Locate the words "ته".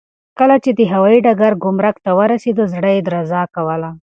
2.05-2.11